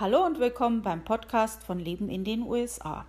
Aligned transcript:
Hallo 0.00 0.24
und 0.24 0.38
willkommen 0.38 0.82
beim 0.82 1.02
Podcast 1.02 1.64
von 1.64 1.80
Leben 1.80 2.08
in 2.08 2.22
den 2.22 2.42
USA. 2.42 3.04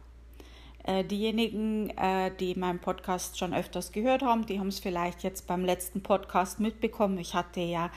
Äh, 0.83 1.03
diejenigen, 1.03 1.91
äh, 1.91 2.31
die 2.35 2.55
meinen 2.55 2.79
Podcast 2.79 3.37
schon 3.37 3.53
öfters 3.53 3.91
gehört 3.91 4.23
haben, 4.23 4.47
die 4.47 4.59
haben 4.59 4.69
es 4.69 4.79
vielleicht 4.79 5.21
jetzt 5.21 5.45
beim 5.45 5.63
letzten 5.63 6.01
Podcast 6.01 6.59
mitbekommen. 6.59 7.19
Ich 7.19 7.35
hatte 7.35 7.59
ja 7.59 7.91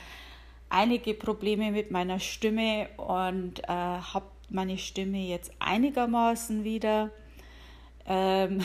einige 0.69 1.15
Probleme 1.15 1.71
mit 1.71 1.89
meiner 1.89 2.19
Stimme 2.19 2.87
und 2.97 3.63
äh, 3.63 3.65
habe 3.67 4.27
meine 4.51 4.77
Stimme 4.77 5.25
jetzt 5.25 5.51
einigermaßen 5.57 6.63
wieder. 6.63 7.09
Ähm, 8.05 8.61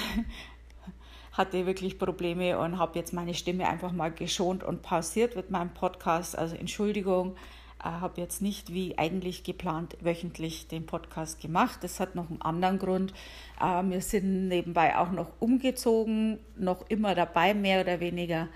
hatte 1.33 1.64
wirklich 1.64 1.98
Probleme 1.98 2.58
und 2.58 2.78
habe 2.78 2.98
jetzt 2.98 3.14
meine 3.14 3.33
Stimme 3.33 3.66
einfach 3.66 3.92
mal 3.92 4.12
geschont 4.12 4.62
und 4.62 4.83
pausiert 4.83 5.36
mit 5.36 5.50
meinem 5.50 5.72
Podcast. 5.72 6.36
Also 6.36 6.55
Entschuldigung, 6.55 7.34
habe 7.82 8.20
jetzt 8.20 8.42
nicht 8.42 8.73
wie 8.73 8.98
eigentlich 8.98 9.45
geplant 9.45 9.96
wöchentlich 10.00 10.69
den 10.69 10.86
Podcast 10.86 11.41
gemacht. 11.41 11.78
Das 11.82 12.00
hat 12.00 12.14
noch 12.14 12.28
einen 12.28 12.42
anderen 12.42 12.78
Grund. 12.78 13.12
Äh, 13.61 13.83
wir 13.84 14.00
sind 14.00 14.48
nebenbei 14.48 14.97
auch 14.97 15.11
noch 15.11 15.30
umgezogen, 15.41 16.39
noch 16.56 16.89
immer 16.89 17.14
dabei, 17.14 17.55
mehr 17.55 17.80
oder 17.80 18.00
weniger. 18.00 18.48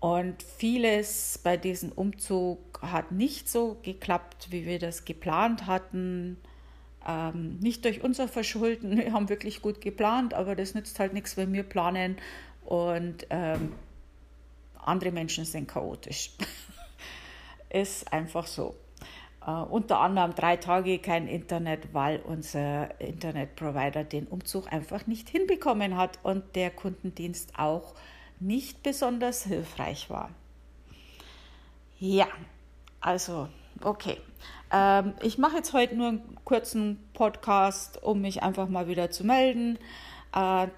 Und 0.00 0.42
vieles 0.42 1.38
bei 1.44 1.56
diesem 1.56 1.92
Umzug 1.92 2.82
hat 2.82 3.12
nicht 3.12 3.48
so 3.48 3.78
geklappt, 3.82 4.48
wie 4.50 4.66
wir 4.66 4.78
das 4.78 5.04
geplant 5.04 5.66
hatten. 5.66 6.38
Ähm, 7.06 7.58
nicht 7.60 7.84
durch 7.84 8.02
unser 8.02 8.26
Verschulden, 8.26 8.96
wir 8.96 9.12
haben 9.12 9.28
wirklich 9.28 9.62
gut 9.62 9.80
geplant, 9.80 10.34
aber 10.34 10.56
das 10.56 10.74
nützt 10.74 10.98
halt 10.98 11.12
nichts, 11.12 11.36
wenn 11.36 11.52
wir 11.52 11.62
planen 11.62 12.16
und 12.64 13.26
ähm, 13.30 13.72
andere 14.76 15.12
Menschen 15.12 15.44
sind 15.44 15.68
chaotisch. 15.68 16.30
Ist 17.72 18.12
einfach 18.12 18.46
so. 18.46 18.74
Uh, 19.44 19.64
unter 19.70 19.98
anderem 19.98 20.36
drei 20.36 20.56
Tage 20.56 21.00
kein 21.00 21.26
Internet, 21.26 21.92
weil 21.92 22.20
unser 22.20 23.00
Internetprovider 23.00 24.04
den 24.04 24.28
Umzug 24.28 24.72
einfach 24.72 25.08
nicht 25.08 25.28
hinbekommen 25.28 25.96
hat 25.96 26.20
und 26.22 26.54
der 26.54 26.70
Kundendienst 26.70 27.58
auch 27.58 27.94
nicht 28.38 28.84
besonders 28.84 29.44
hilfreich 29.44 30.10
war. 30.10 30.30
Ja, 31.98 32.28
also, 33.00 33.48
okay. 33.82 34.18
Ähm, 34.72 35.14
ich 35.22 35.38
mache 35.38 35.56
jetzt 35.56 35.72
heute 35.72 35.96
nur 35.96 36.08
einen 36.08 36.38
kurzen 36.44 36.98
Podcast, 37.12 38.02
um 38.02 38.20
mich 38.20 38.42
einfach 38.42 38.68
mal 38.68 38.86
wieder 38.86 39.10
zu 39.10 39.24
melden. 39.24 39.78
Äh, 40.34 40.68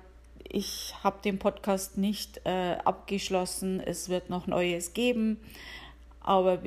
ich 0.48 0.95
habe 1.03 1.19
den 1.22 1.39
Podcast 1.39 1.98
nicht 1.98 2.41
äh, 2.45 2.77
abgeschlossen. 2.84 3.81
Es 3.81 4.09
wird 4.09 4.31
noch 4.31 4.47
Neues 4.47 4.95
geben, 4.95 5.41
aber 6.25 6.58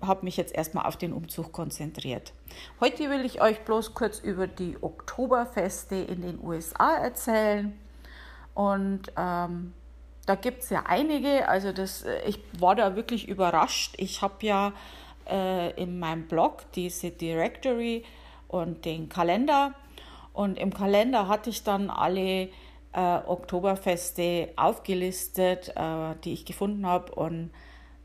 habe 0.00 0.24
mich 0.24 0.36
jetzt 0.38 0.54
erstmal 0.54 0.86
auf 0.86 0.96
den 0.96 1.12
Umzug 1.12 1.52
konzentriert. 1.52 2.32
Heute 2.80 3.10
will 3.10 3.24
ich 3.24 3.42
euch 3.42 3.60
bloß 3.60 3.94
kurz 3.94 4.18
über 4.18 4.46
die 4.46 4.76
Oktoberfeste 4.80 5.96
in 5.96 6.22
den 6.22 6.42
USA 6.42 6.96
erzählen. 6.96 7.78
Und 8.54 9.12
ähm, 9.18 9.74
da 10.24 10.34
gibt 10.34 10.62
es 10.62 10.70
ja 10.70 10.84
einige. 10.86 11.46
Also 11.46 11.72
das, 11.72 12.02
äh, 12.02 12.26
ich 12.26 12.40
war 12.58 12.74
da 12.74 12.96
wirklich 12.96 13.28
überrascht. 13.28 13.94
Ich 13.98 14.22
habe 14.22 14.46
ja 14.46 14.72
äh, 15.28 15.70
in 15.80 15.98
meinem 15.98 16.26
Blog 16.26 16.64
diese 16.72 17.10
Directory 17.10 18.02
und 18.48 18.86
den 18.86 19.10
Kalender. 19.10 19.74
Und 20.32 20.58
im 20.58 20.72
Kalender 20.72 21.28
hatte 21.28 21.50
ich 21.50 21.64
dann 21.64 21.90
alle 21.90 22.48
äh, 22.92 23.18
Oktoberfeste 23.26 24.54
aufgelistet, 24.56 25.72
äh, 25.76 26.14
die 26.24 26.32
ich 26.32 26.46
gefunden 26.46 26.86
habe 26.86 27.14
und 27.14 27.50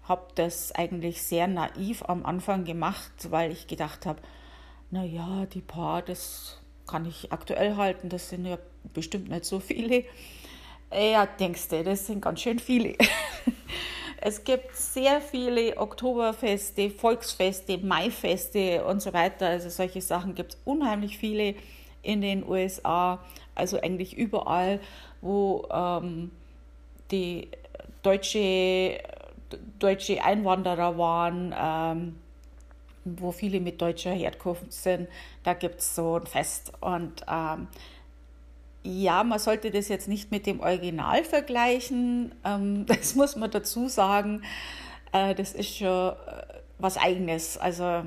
habe 0.03 0.27
das 0.35 0.71
eigentlich 0.73 1.21
sehr 1.21 1.47
naiv 1.47 2.03
am 2.07 2.25
Anfang 2.25 2.65
gemacht, 2.65 3.11
weil 3.29 3.51
ich 3.51 3.67
gedacht 3.67 4.05
habe, 4.05 4.21
naja, 4.89 5.45
die 5.53 5.61
paar, 5.61 6.01
das 6.01 6.59
kann 6.87 7.05
ich 7.05 7.31
aktuell 7.31 7.77
halten, 7.77 8.09
das 8.09 8.29
sind 8.29 8.45
ja 8.45 8.57
bestimmt 8.93 9.29
nicht 9.29 9.45
so 9.45 9.59
viele. 9.59 10.03
Ja, 10.93 11.25
denkst 11.25 11.69
du, 11.69 11.83
das 11.83 12.07
sind 12.07 12.21
ganz 12.21 12.41
schön 12.41 12.59
viele. 12.59 12.95
es 14.21 14.43
gibt 14.43 14.75
sehr 14.75 15.21
viele 15.21 15.77
Oktoberfeste, 15.77 16.89
Volksfeste, 16.89 17.77
Maifeste 17.77 18.83
und 18.83 19.01
so 19.01 19.13
weiter. 19.13 19.47
Also 19.47 19.69
solche 19.69 20.01
Sachen 20.01 20.35
gibt 20.35 20.53
es 20.53 20.59
unheimlich 20.65 21.17
viele 21.17 21.55
in 22.01 22.21
den 22.21 22.47
USA, 22.47 23.23
also 23.55 23.79
eigentlich 23.79 24.17
überall, 24.17 24.79
wo 25.21 25.67
ähm, 25.71 26.31
die 27.11 27.49
deutsche, 28.01 28.99
deutsche 29.79 30.23
Einwanderer 30.23 30.97
waren, 30.97 31.55
ähm, 31.57 32.15
wo 33.03 33.31
viele 33.31 33.59
mit 33.59 33.81
deutscher 33.81 34.11
Herkunft 34.11 34.71
sind, 34.71 35.07
da 35.43 35.53
gibt 35.53 35.79
es 35.79 35.95
so 35.95 36.17
ein 36.17 36.27
Fest. 36.27 36.73
Und 36.81 37.25
ähm, 37.27 37.67
ja, 38.83 39.23
man 39.23 39.39
sollte 39.39 39.71
das 39.71 39.87
jetzt 39.89 40.07
nicht 40.07 40.31
mit 40.31 40.45
dem 40.45 40.59
Original 40.59 41.23
vergleichen. 41.23 42.33
Ähm, 42.43 42.85
das 42.87 43.15
muss 43.15 43.35
man 43.35 43.51
dazu 43.51 43.87
sagen. 43.87 44.43
Äh, 45.11 45.35
das 45.35 45.53
ist 45.53 45.77
schon 45.77 45.87
äh, 45.87 46.13
was 46.79 46.97
Eigenes. 46.97 47.57
Also 47.57 48.03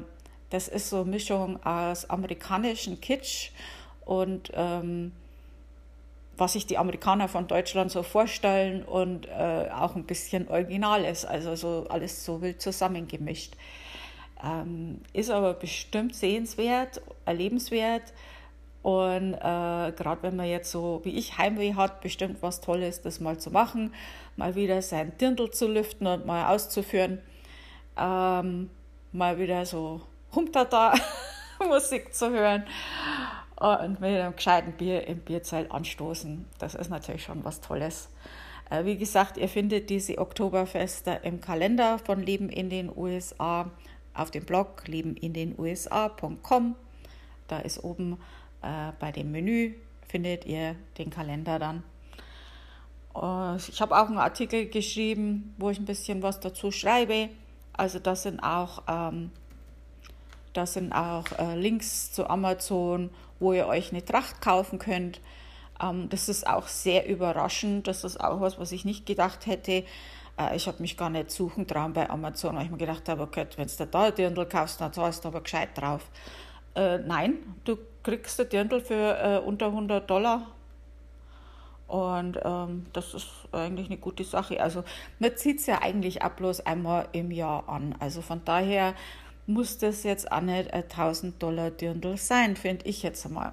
das 0.50 0.69
ist 0.69 0.91
so 0.91 1.00
eine 1.00 1.10
Mischung 1.10 1.62
aus 1.65 2.09
amerikanischen 2.10 3.00
Kitsch 3.00 3.50
und 4.04 4.50
ähm, 4.54 5.12
was 6.37 6.55
sich 6.55 6.67
die 6.67 6.78
Amerikaner 6.78 7.28
von 7.28 7.47
Deutschland 7.47 7.91
so 7.91 8.03
vorstellen 8.03 8.83
und 8.84 9.27
äh, 9.27 9.69
auch 9.71 9.97
ein 9.97 10.05
bisschen 10.05 10.49
original 10.49 11.05
ist. 11.05 11.25
Also 11.25 11.55
so 11.55 11.87
alles 11.89 12.25
so 12.25 12.43
wild 12.43 12.61
zusammengemischt. 12.61 13.55
Ähm, 14.43 15.00
ist 15.12 15.31
aber 15.31 15.55
bestimmt 15.55 16.15
sehenswert, 16.15 17.00
erlebenswert 17.25 18.12
und 18.84 19.33
äh, 19.33 19.39
gerade 19.97 20.19
wenn 20.21 20.37
man 20.37 20.47
jetzt 20.47 20.71
so 20.71 21.00
wie 21.05 21.17
ich 21.17 21.39
Heimweh 21.39 21.72
hat, 21.72 22.03
bestimmt 22.03 22.43
was 22.43 22.61
Tolles, 22.61 23.01
das 23.01 23.19
mal 23.19 23.39
zu 23.39 23.51
machen, 23.51 23.95
mal 24.37 24.55
wieder 24.56 24.83
sein 24.83 25.16
Dirndl 25.16 25.51
zu 25.51 25.69
lüften 25.69 26.06
und 26.06 26.27
mal 26.27 26.55
auszuführen, 26.55 27.21
ähm, 27.97 28.69
mal 29.11 29.39
wieder 29.39 29.65
so 29.65 30.03
Humtata 30.34 30.93
Musik 31.66 32.15
zu 32.15 32.28
hören 32.28 32.65
und 33.60 34.00
mit 34.00 34.10
einem 34.10 34.34
gescheiten 34.34 34.72
Bier 34.72 35.06
im 35.06 35.19
Bierzelt 35.20 35.70
anstoßen. 35.70 36.44
Das 36.59 36.75
ist 36.75 36.91
natürlich 36.91 37.22
schon 37.22 37.44
was 37.44 37.60
Tolles. 37.60 38.09
Äh, 38.70 38.84
wie 38.84 38.97
gesagt, 38.97 39.37
ihr 39.37 39.48
findet 39.48 39.91
diese 39.91 40.19
Oktoberfeste 40.19 41.20
im 41.22 41.41
Kalender 41.41 41.98
von 41.98 42.22
Leben 42.22 42.48
in 42.48 42.70
den 42.70 42.91
USA 42.97 43.70
auf 44.15 44.31
dem 44.31 44.44
Blog 44.44 44.87
lebenindenusa.com. 44.87 46.75
Da 47.48 47.59
ist 47.59 47.82
oben 47.84 48.19
äh, 48.62 48.92
bei 48.98 49.12
dem 49.12 49.31
Menü 49.31 49.75
findet 50.09 50.47
ihr 50.47 50.76
den 50.98 51.10
Kalender 51.10 51.59
dann. 51.59 51.82
Uh, 53.15 53.56
ich 53.56 53.81
habe 53.81 53.97
auch 53.97 54.09
einen 54.09 54.19
Artikel 54.19 54.69
geschrieben, 54.69 55.54
wo 55.56 55.71
ich 55.71 55.78
ein 55.78 55.84
bisschen 55.84 56.22
was 56.22 56.41
dazu 56.41 56.72
schreibe. 56.72 57.28
Also 57.72 58.00
das 58.00 58.25
sind 58.25 58.41
auch, 58.41 58.82
ähm, 58.88 59.31
das 60.53 60.75
sind 60.75 60.92
auch 60.92 61.25
äh, 61.38 61.56
Links 61.56 62.12
zu 62.12 62.28
Amazon, 62.28 63.10
wo 63.44 63.52
ihr 63.52 63.66
euch 63.66 63.92
eine 63.92 64.04
Tracht 64.04 64.41
kaufen 64.41 64.78
könnt. 64.78 65.20
Ähm, 65.80 66.08
das 66.08 66.28
ist 66.28 66.46
auch 66.46 66.66
sehr 66.66 67.06
überraschend. 67.06 67.86
Das 67.86 68.02
ist 68.02 68.18
auch 68.18 68.41
was, 68.41 68.58
was 68.58 68.72
ich 68.72 68.84
nicht 68.84 69.06
gedacht 69.06 69.46
hätte. 69.46 69.84
Äh, 70.38 70.56
ich 70.56 70.66
habe 70.66 70.80
mich 70.80 70.96
gar 70.96 71.10
nicht 71.10 71.30
suchen 71.30 71.66
trauen 71.66 71.92
bei 71.92 72.08
Amazon, 72.10 72.56
weil 72.56 72.64
ich 72.64 72.70
mir 72.70 72.78
gedacht 72.78 73.08
habe, 73.08 73.22
okay, 73.22 73.46
wenn 73.56 73.68
du 73.68 73.86
da 73.86 74.04
ein 74.04 74.14
Dirndl 74.14 74.46
kaufst, 74.46 74.80
dann 74.80 74.92
zahlst 74.92 75.24
du 75.24 75.28
aber 75.28 75.42
gescheit 75.42 75.70
drauf. 75.74 76.10
Äh, 76.74 76.98
nein, 76.98 77.34
du 77.64 77.76
kriegst 78.02 78.38
du 78.38 78.44
Dirndl 78.44 78.80
für 78.80 79.18
äh, 79.18 79.38
unter 79.46 79.66
100 79.66 80.08
Dollar. 80.08 80.48
Und 81.86 82.41
ähm, 82.42 82.86
das 82.94 83.12
ist 83.12 83.28
eigentlich 83.52 83.86
eine 83.86 83.98
gute 83.98 84.24
Sache. 84.24 84.60
Also 84.60 84.84
man 85.18 85.36
zieht 85.36 85.60
es 85.60 85.66
ja 85.66 85.82
eigentlich 85.82 86.22
auch 86.22 86.30
bloß 86.30 86.60
einmal 86.66 87.08
im 87.12 87.30
Jahr 87.30 87.68
an. 87.68 87.94
Also 88.00 88.22
von 88.22 88.41
daher 88.44 88.94
muss 89.46 89.78
das 89.78 90.02
jetzt 90.02 90.32
auch 90.32 90.41
nicht 90.41 90.72
ein 90.72 90.84
1000 90.84 91.42
Dollar 91.42 91.70
Dirndl 91.70 92.16
sein, 92.16 92.56
finde 92.56 92.86
ich 92.86 93.02
jetzt 93.02 93.26
einmal. 93.26 93.52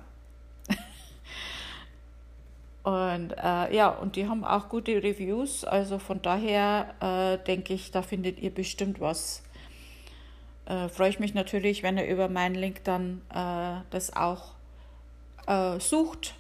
und 2.84 3.32
äh, 3.32 3.76
ja, 3.76 3.90
und 3.90 4.16
die 4.16 4.28
haben 4.28 4.44
auch 4.44 4.70
gute 4.70 5.04
Reviews. 5.04 5.64
Also 5.64 6.00
von 6.00 6.22
daher 6.22 6.96
äh, 7.02 7.44
denke 7.46 7.74
ich, 7.74 7.92
da 7.92 8.02
findet 8.02 8.40
ihr 8.40 8.54
bestimmt 8.54 9.00
was 9.00 9.44
äh, 10.72 10.90
freue 10.90 11.10
ich 11.10 11.20
mich 11.20 11.34
natürlich, 11.34 11.84
wenn 11.84 11.98
ihr 11.98 12.08
über 12.08 12.30
meinen 12.30 12.56
Link 12.56 12.84
dann 12.84 13.22
äh, 13.34 13.82
das 13.90 14.16
auch 14.16 14.54
äh, 15.48 15.80
sucht, 15.80 16.36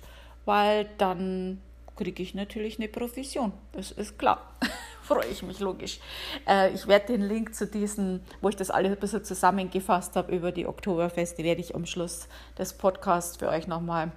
weil 0.45 0.87
dann 0.97 1.61
kriege 1.97 2.23
ich 2.23 2.33
natürlich 2.33 2.79
eine 2.79 2.87
Provision. 2.87 3.51
Das 3.73 3.91
ist 3.91 4.17
klar. 4.17 4.53
freue 5.11 5.27
ich 5.27 5.43
mich 5.43 5.59
logisch. 5.59 5.99
Äh, 6.47 6.73
ich 6.73 6.87
werde 6.87 7.07
den 7.07 7.21
Link 7.21 7.53
zu 7.53 7.67
diesen, 7.67 8.23
wo 8.39 8.49
ich 8.49 8.55
das 8.55 8.69
alles 8.69 8.91
ein 8.91 8.99
bisschen 8.99 9.23
zusammengefasst 9.23 10.15
habe 10.15 10.33
über 10.33 10.51
die 10.51 10.65
Oktoberfeste, 10.65 11.43
werde 11.43 11.61
ich 11.61 11.75
am 11.75 11.85
Schluss 11.85 12.27
des 12.57 12.73
Podcasts 12.73 13.37
für 13.37 13.49
euch 13.49 13.67
nochmal 13.67 14.11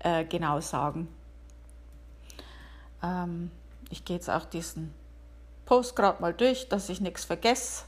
äh, 0.00 0.24
genau 0.24 0.60
sagen. 0.60 1.08
Ähm, 3.02 3.50
ich 3.90 4.04
gehe 4.04 4.16
jetzt 4.16 4.28
auch 4.28 4.44
diesen 4.44 4.92
Post 5.66 5.94
gerade 5.94 6.20
mal 6.20 6.34
durch, 6.34 6.68
dass 6.68 6.88
ich 6.88 7.00
nichts 7.00 7.24
vergesse. 7.24 7.84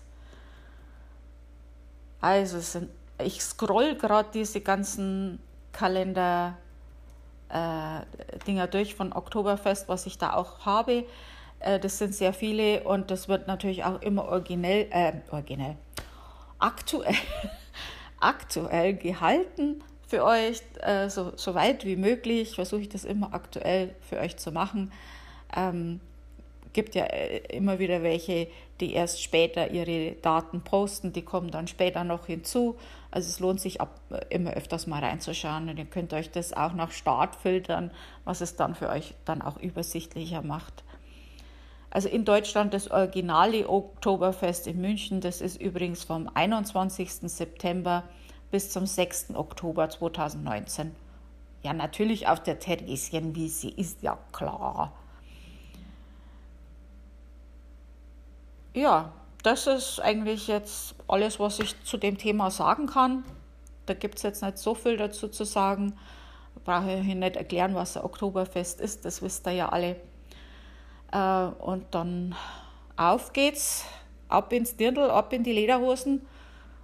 Also 2.20 2.60
sind, 2.60 2.90
ich 3.18 3.42
scroll 3.42 3.96
gerade 3.96 4.28
diese 4.32 4.60
ganzen 4.60 5.40
Kalender 5.72 6.56
äh, 7.48 8.00
Dinger 8.46 8.68
durch 8.68 8.94
von 8.94 9.12
Oktoberfest, 9.12 9.88
was 9.88 10.06
ich 10.06 10.18
da 10.18 10.34
auch 10.34 10.64
habe. 10.64 11.04
Äh, 11.62 11.80
das 11.80 11.98
sind 11.98 12.14
sehr 12.14 12.32
viele 12.32 12.84
und 12.84 13.10
das 13.10 13.28
wird 13.28 13.46
natürlich 13.46 13.84
auch 13.84 14.00
immer 14.02 14.26
originell, 14.26 14.88
äh, 14.90 15.12
originell, 15.30 15.76
aktuell, 16.58 17.14
aktuell 18.20 18.94
gehalten 18.94 19.82
für 20.06 20.24
euch, 20.24 20.62
äh, 20.82 21.08
so, 21.08 21.32
so 21.36 21.54
weit 21.54 21.84
wie 21.84 21.96
möglich. 21.96 22.54
Versuche 22.54 22.82
ich 22.82 22.88
das 22.88 23.04
immer 23.04 23.32
aktuell 23.32 23.94
für 24.00 24.18
euch 24.18 24.36
zu 24.36 24.52
machen. 24.52 24.92
Ähm, 25.56 26.00
gibt 26.72 26.94
ja 26.94 27.04
äh, 27.04 27.38
immer 27.56 27.78
wieder 27.78 28.02
welche, 28.02 28.48
die 28.80 28.94
erst 28.94 29.22
später 29.22 29.70
ihre 29.70 30.12
Daten 30.22 30.62
posten, 30.62 31.12
die 31.12 31.22
kommen 31.22 31.50
dann 31.50 31.68
später 31.68 32.04
noch 32.04 32.26
hinzu. 32.26 32.76
Also 33.10 33.28
es 33.28 33.40
lohnt 33.40 33.60
sich 33.60 33.80
ab, 33.80 34.00
äh, 34.10 34.20
immer 34.30 34.52
öfters 34.52 34.86
mal 34.86 35.02
reinzuschauen 35.02 35.68
und 35.68 35.78
ihr 35.78 35.84
könnt 35.84 36.12
euch 36.12 36.30
das 36.30 36.52
auch 36.52 36.72
nach 36.72 36.92
Start 36.92 37.36
filtern, 37.36 37.90
was 38.24 38.40
es 38.40 38.56
dann 38.56 38.74
für 38.74 38.88
euch 38.88 39.14
dann 39.24 39.42
auch 39.42 39.58
übersichtlicher 39.58 40.42
macht. 40.42 40.84
Also 41.94 42.08
in 42.08 42.24
Deutschland 42.24 42.72
das 42.72 42.90
originale 42.90 43.68
Oktoberfest 43.68 44.66
in 44.66 44.80
München, 44.80 45.20
das 45.20 45.42
ist 45.42 45.60
übrigens 45.60 46.04
vom 46.04 46.26
21. 46.32 47.30
September 47.30 48.04
bis 48.50 48.70
zum 48.70 48.86
6. 48.86 49.34
Oktober 49.34 49.90
2019. 49.90 50.96
Ja, 51.62 51.74
natürlich 51.74 52.28
auf 52.28 52.42
der 52.42 52.58
Theresienwiese, 52.58 53.68
ist 53.68 54.02
ja 54.02 54.18
klar. 54.32 54.94
Ja, 58.72 59.12
das 59.42 59.66
ist 59.66 60.00
eigentlich 60.00 60.48
jetzt 60.48 60.94
alles, 61.08 61.38
was 61.38 61.58
ich 61.58 61.84
zu 61.84 61.98
dem 61.98 62.16
Thema 62.16 62.50
sagen 62.50 62.86
kann. 62.86 63.22
Da 63.84 63.92
gibt 63.92 64.16
es 64.16 64.22
jetzt 64.22 64.42
nicht 64.42 64.56
so 64.56 64.74
viel 64.74 64.96
dazu 64.96 65.28
zu 65.28 65.44
sagen. 65.44 65.98
Brauche 66.64 66.94
ich 66.94 67.14
nicht 67.14 67.36
erklären, 67.36 67.74
was 67.74 67.98
ein 67.98 68.04
Oktoberfest 68.04 68.80
ist, 68.80 69.04
das 69.04 69.20
wisst 69.20 69.46
ihr 69.46 69.52
ja 69.52 69.68
alle. 69.68 69.96
Äh, 71.12 71.44
und 71.58 71.86
dann 71.92 72.34
auf 72.96 73.32
geht's, 73.32 73.84
ab 74.28 74.52
ins 74.52 74.76
Dirndl, 74.76 75.10
ab 75.10 75.32
in 75.32 75.44
die 75.44 75.52
Lederhosen, 75.52 76.26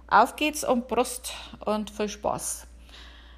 auf 0.07 0.35
geht's 0.35 0.63
und 0.63 0.87
Brust 0.87 1.33
und 1.65 1.89
viel 1.89 2.09
Spaß. 2.09 2.67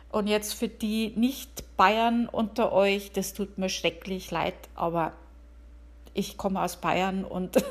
Und 0.10 0.28
jetzt 0.28 0.54
für 0.54 0.68
die 0.68 1.14
Nicht-Bayern 1.16 2.28
unter 2.28 2.74
euch, 2.74 3.12
das 3.14 3.34
tut 3.34 3.58
mir 3.58 3.70
schrecklich 3.70 4.30
leid, 4.30 4.56
aber 4.76 5.14
ich 6.14 6.38
komme 6.38 6.62
aus 6.62 6.76
Bayern 6.76 7.24
und 7.24 7.56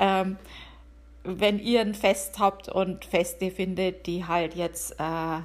ähm, 0.00 0.36
wenn 1.22 1.60
ihr 1.60 1.80
ein 1.80 1.94
Fest 1.94 2.40
habt 2.40 2.68
und 2.68 3.04
Feste 3.04 3.52
findet, 3.52 4.06
die 4.08 4.26
halt 4.26 4.56
jetzt 4.56 4.98
äh, 4.98 5.40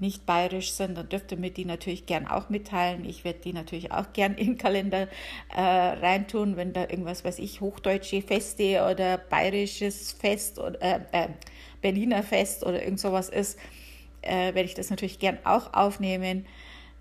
nicht 0.00 0.26
bayerisch 0.26 0.72
sind, 0.72 0.96
dann 0.96 1.08
dürft 1.08 1.32
ihr 1.32 1.38
mir 1.38 1.50
die 1.50 1.64
natürlich 1.64 2.06
gern 2.06 2.26
auch 2.26 2.48
mitteilen. 2.48 3.04
Ich 3.04 3.24
werde 3.24 3.40
die 3.40 3.52
natürlich 3.52 3.92
auch 3.92 4.12
gern 4.12 4.34
in 4.34 4.46
den 4.46 4.58
Kalender 4.58 5.08
äh, 5.54 5.60
reintun, 5.60 6.56
wenn 6.56 6.72
da 6.72 6.82
irgendwas, 6.82 7.24
weiß 7.24 7.38
ich, 7.38 7.60
hochdeutsche 7.60 8.22
Feste 8.22 8.86
oder 8.90 9.18
bayerisches 9.18 10.12
Fest 10.12 10.58
oder 10.58 10.80
äh, 10.80 11.00
äh, 11.12 11.28
Berliner 11.82 12.22
Fest 12.22 12.64
oder 12.64 12.82
irgend 12.82 13.00
sowas 13.00 13.28
ist, 13.28 13.58
äh, 14.22 14.54
werde 14.54 14.64
ich 14.64 14.74
das 14.74 14.90
natürlich 14.90 15.18
gern 15.18 15.38
auch 15.44 15.72
aufnehmen. 15.72 16.46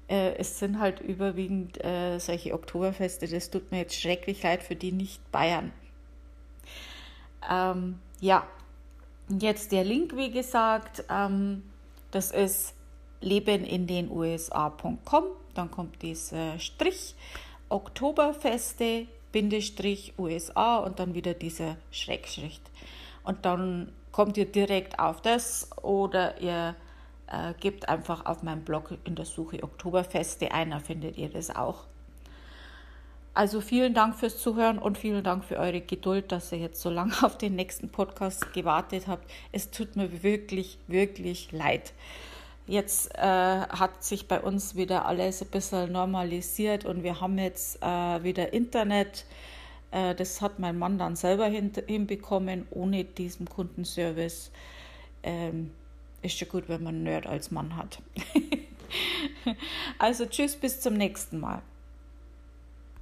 Äh, 0.07 0.35
es 0.37 0.59
sind 0.59 0.79
halt 0.79 0.99
überwiegend 1.01 1.83
äh, 1.83 2.19
solche 2.19 2.53
Oktoberfeste. 2.53 3.27
Das 3.27 3.49
tut 3.49 3.71
mir 3.71 3.79
jetzt 3.79 3.99
schrecklich 3.99 4.43
leid 4.43 4.63
für 4.63 4.75
die 4.75 4.91
Nicht-Bayern. 4.91 5.71
Ähm, 7.49 7.99
ja, 8.19 8.45
jetzt 9.29 9.71
der 9.71 9.83
Link, 9.83 10.15
wie 10.15 10.31
gesagt, 10.31 11.03
ähm, 11.09 11.63
das 12.11 12.31
ist 12.31 12.73
lebenindenusa.com. 13.21 15.23
Dann 15.53 15.71
kommt 15.71 16.01
dieser 16.01 16.59
Strich 16.59 17.15
Oktoberfeste 17.69 19.07
Bindestrich 19.31 20.13
USA 20.17 20.77
und 20.77 20.99
dann 20.99 21.13
wieder 21.13 21.33
dieser 21.33 21.77
Schrägschrift. 21.91 22.61
Und 23.23 23.45
dann 23.45 23.91
kommt 24.11 24.37
ihr 24.37 24.45
direkt 24.45 24.99
auf 24.99 25.21
das 25.21 25.69
oder 25.83 26.41
ihr 26.41 26.75
äh, 27.27 27.53
gebt 27.59 27.87
einfach 27.87 28.25
auf 28.25 28.41
meinem 28.41 28.63
Blog 28.63 28.97
in 29.03 29.15
der 29.15 29.25
Suche 29.25 29.63
Oktoberfeste 29.63 30.51
ein, 30.51 30.71
da 30.71 30.79
findet 30.79 31.17
ihr 31.17 31.29
das 31.29 31.55
auch. 31.55 31.83
Also 33.35 33.61
vielen 33.61 33.93
Dank 33.93 34.15
fürs 34.15 34.41
Zuhören 34.41 34.79
und 34.79 34.97
vielen 34.97 35.23
Dank 35.23 35.45
für 35.45 35.57
eure 35.57 35.81
Geduld, 35.81 36.31
dass 36.31 36.51
ihr 36.51 36.57
jetzt 36.57 36.81
so 36.81 36.89
lange 36.89 37.13
auf 37.21 37.37
den 37.37 37.55
nächsten 37.55 37.89
Podcast 37.89 38.51
gewartet 38.53 39.07
habt. 39.07 39.29
Es 39.51 39.69
tut 39.69 39.95
mir 39.95 40.23
wirklich, 40.23 40.79
wirklich 40.87 41.51
leid. 41.51 41.93
Jetzt 42.69 43.15
äh, 43.15 43.21
hat 43.21 44.03
sich 44.03 44.27
bei 44.27 44.39
uns 44.39 44.75
wieder 44.75 45.07
alles 45.07 45.41
ein 45.41 45.47
bisschen 45.47 45.91
normalisiert 45.91 46.85
und 46.85 47.01
wir 47.01 47.19
haben 47.19 47.39
jetzt 47.39 47.81
äh, 47.81 48.23
wieder 48.23 48.53
Internet. 48.53 49.25
Äh, 49.89 50.13
das 50.13 50.39
hat 50.39 50.59
mein 50.59 50.77
Mann 50.77 50.99
dann 50.99 51.15
selber 51.15 51.47
hin, 51.47 51.71
hinbekommen, 51.87 52.67
ohne 52.69 53.05
diesen 53.05 53.49
Kundenservice. 53.49 54.51
Ähm, 55.23 55.71
ist 56.21 56.37
schon 56.37 56.47
gut, 56.47 56.69
wenn 56.69 56.83
man 56.83 56.93
einen 56.93 57.03
Nerd 57.05 57.25
als 57.25 57.49
Mann 57.49 57.75
hat. 57.75 58.03
also 59.97 60.27
tschüss, 60.27 60.55
bis 60.55 60.79
zum 60.79 60.93
nächsten 60.93 61.39
Mal. 61.39 61.63